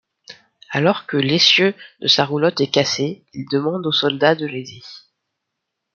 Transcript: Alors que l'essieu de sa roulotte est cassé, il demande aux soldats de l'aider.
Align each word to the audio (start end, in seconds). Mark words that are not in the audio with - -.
Alors 0.71 1.05
que 1.05 1.15
l'essieu 1.15 1.75
de 1.99 2.07
sa 2.07 2.25
roulotte 2.25 2.59
est 2.59 2.71
cassé, 2.71 3.23
il 3.35 3.45
demande 3.51 3.85
aux 3.85 3.91
soldats 3.91 4.33
de 4.33 4.47
l'aider. 4.47 4.81